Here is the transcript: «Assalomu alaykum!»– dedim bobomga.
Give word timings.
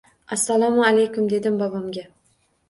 «Assalomu 0.35 0.85
alaykum!»– 0.87 1.27
dedim 1.35 1.61
bobomga. 1.61 2.05